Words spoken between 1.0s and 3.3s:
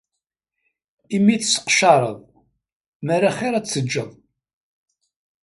Imi tecceqcaṛed, mer